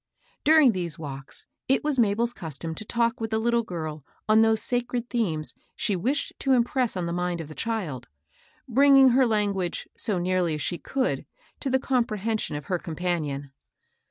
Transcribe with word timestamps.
During 0.43 0.71
these 0.71 0.97
walks 0.97 1.45
it 1.67 1.83
was 1.83 1.99
Mabel's 1.99 2.33
custom 2.33 2.73
to 2.73 2.83
talk 2.83 3.21
with 3.21 3.29
the 3.29 3.37
little 3.37 3.61
girl 3.61 4.03
on 4.27 4.41
those 4.41 4.59
sacrod 4.59 5.11
themes 5.11 5.53
she 5.75 5.95
wished 5.95 6.33
to 6.39 6.53
impress 6.53 6.97
on 6.97 7.05
the 7.05 7.13
mind 7.13 7.39
of 7.39 7.47
the 7.49 7.53
child, 7.53 8.07
brln^ 8.67 8.97
ing 8.97 9.09
her 9.09 9.27
language, 9.27 9.87
so 9.95 10.17
nearly 10.17 10.55
as 10.55 10.61
she 10.63 10.79
could, 10.79 11.27
to 11.59 11.69
the 11.69 11.77
'^4: 11.77 11.81
MAKEL 11.81 11.81
KOSS. 11.83 11.87
comprehension 11.87 12.55
of 12.55 12.65
her 12.65 12.79
companion. 12.79 13.51